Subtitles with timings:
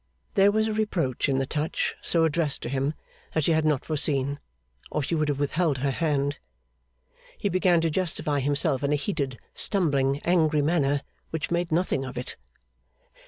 [0.33, 2.95] There was a reproach in the touch so addressed to him
[3.33, 4.39] that she had not foreseen,
[4.89, 6.37] or she would have withheld her hand.
[7.37, 12.17] He began to justify himself in a heated, stumbling, angry manner, which made nothing of
[12.17, 12.35] it.